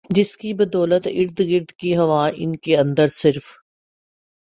جس 0.09 0.37
کی 0.37 0.53
بدولت 0.53 1.07
ارد 1.07 1.39
گرد 1.39 1.71
کی 1.71 1.95
ہوا 1.97 2.29
ان 2.35 2.55
کے 2.55 2.77
اندر 2.77 3.07
صرف 3.13 3.51